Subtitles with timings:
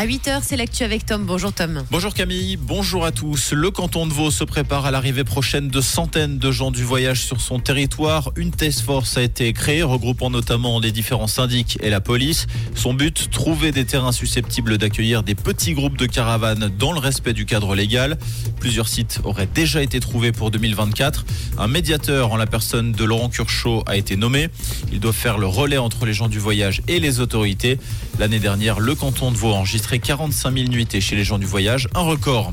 [0.00, 1.26] À 8h, c'est l'actu avec Tom.
[1.26, 1.84] Bonjour Tom.
[1.90, 3.52] Bonjour Camille, bonjour à tous.
[3.52, 7.22] Le canton de Vaud se prépare à l'arrivée prochaine de centaines de gens du voyage
[7.26, 8.32] sur son territoire.
[8.36, 12.46] Une task force a été créée, regroupant notamment les différents syndics et la police.
[12.74, 17.34] Son but, trouver des terrains susceptibles d'accueillir des petits groupes de caravanes dans le respect
[17.34, 18.16] du cadre légal.
[18.58, 21.26] Plusieurs sites auraient déjà été trouvés pour 2024.
[21.58, 24.48] Un médiateur en la personne de Laurent Curchot a été nommé.
[24.92, 27.78] Il doit faire le relais entre les gens du voyage et les autorités.
[28.18, 29.58] L'année dernière, le canton de Vaud a
[29.90, 32.52] enregistré 45 000 nuitées chez les gens du voyage, un record.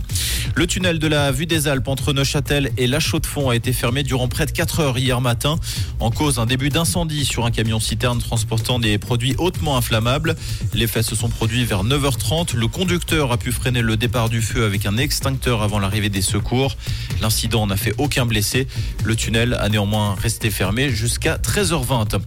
[0.57, 4.01] Le tunnel de la Vue des Alpes entre Neuchâtel et La Chaux-de-Fonds a été fermé
[4.01, 5.59] durant près de 4 heures hier matin.
[5.99, 10.35] En cause, un début d'incendie sur un camion citerne transportant des produits hautement inflammables.
[10.73, 12.55] Les faits se sont produits vers 9h30.
[12.55, 16.23] Le conducteur a pu freiner le départ du feu avec un extincteur avant l'arrivée des
[16.23, 16.75] secours.
[17.21, 18.67] L'incident n'a fait aucun blessé.
[19.03, 22.19] Le tunnel a néanmoins resté fermé jusqu'à 13h20.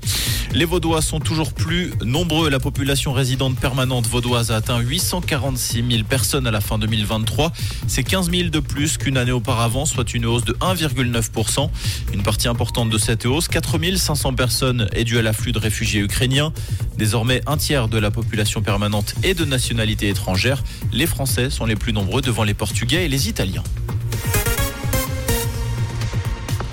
[0.53, 2.49] Les Vaudois sont toujours plus nombreux.
[2.49, 7.53] La population résidente permanente vaudoise a atteint 846 000 personnes à la fin 2023.
[7.89, 11.71] C'est 15 000 de plus qu'une année auparavant, soit une hausse de 1,9%.
[12.13, 16.01] Une partie importante de cette hausse, 4 500 personnes, est due à l'afflux de réfugiés
[16.01, 16.53] ukrainiens.
[16.99, 20.63] Désormais, un tiers de la population permanente est de nationalité étrangère.
[20.93, 23.65] Les Français sont les plus nombreux devant les Portugais et les Italiens.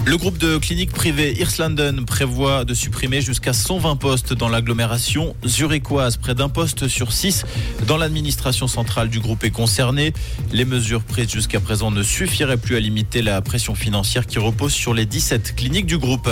[0.07, 6.15] Le groupe de cliniques privées Irslanden prévoit de supprimer jusqu'à 120 postes dans l'agglomération zurichoise.
[6.15, 7.43] Près d'un poste sur six
[7.87, 10.13] dans l'administration centrale du groupe est concerné.
[10.53, 14.71] Les mesures prises jusqu'à présent ne suffiraient plus à limiter la pression financière qui repose
[14.71, 16.29] sur les 17 cliniques du groupe.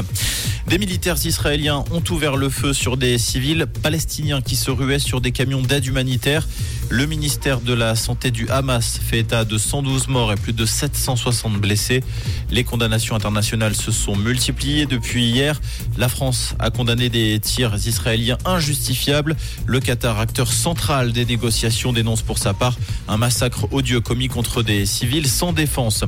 [0.70, 5.20] Des militaires israéliens ont ouvert le feu sur des civils palestiniens qui se ruaient sur
[5.20, 6.48] des camions d'aide humanitaire.
[6.90, 10.66] Le ministère de la Santé du Hamas fait état de 112 morts et plus de
[10.66, 12.04] 760 blessés.
[12.52, 15.60] Les condamnations internationales se sont multipliées depuis hier.
[15.98, 19.36] La France a condamné des tirs israéliens injustifiables.
[19.66, 22.78] Le Qatar, acteur central des négociations, dénonce pour sa part
[23.08, 26.04] un massacre odieux commis contre des civils sans défense.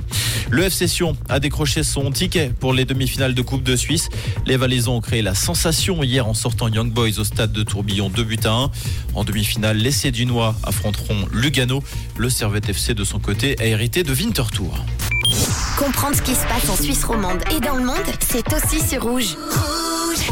[0.49, 4.09] Le FC Sion a décroché son ticket pour les demi-finales de Coupe de Suisse.
[4.45, 8.09] Les Valaisans ont créé la sensation hier en sortant Young Boys au stade de Tourbillon
[8.09, 8.71] 2 buts à 1.
[9.15, 11.81] En demi-finale, les Cédunois affronteront Lugano.
[12.17, 14.85] Le Servette FC de son côté a hérité de Winterthur.
[15.77, 17.95] Comprendre ce qui se passe en Suisse romande et dans le monde,
[18.27, 19.37] c'est aussi sur Rouge.
[19.37, 20.31] Rouge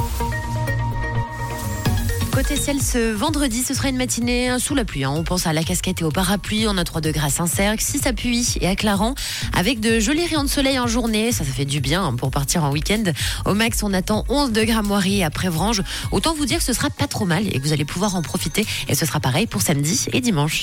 [2.34, 5.06] Côté ciel, ce vendredi, ce sera une matinée sous la pluie.
[5.06, 5.14] hein.
[5.16, 6.66] On pense à la casquette et au parapluie.
[6.68, 9.16] On a 3 degrés à Saint-Cergue, 6 à Puy et à Clarence,
[9.54, 11.32] avec de jolis rayons de soleil en journée.
[11.32, 13.04] Ça, fait du bien hein, pour partir en week-end.
[13.46, 15.82] Au max, on attend 11 degrés à et à Prévrange.
[16.12, 18.22] Autant vous dire que ce sera pas trop mal et que vous allez pouvoir en
[18.22, 18.66] profiter.
[18.90, 20.54] Et ce sera pareil pour samedi et dimanche.